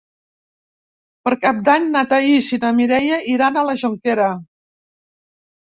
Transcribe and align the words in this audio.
Per 1.27 1.33
Cap 1.43 1.59
d'Any 1.67 1.85
na 1.97 2.03
Thaís 2.15 2.49
i 2.59 2.61
na 2.65 2.73
Mireia 2.81 3.21
iran 3.37 3.63
a 3.63 3.67
la 3.71 3.79
Jonquera. 3.85 4.29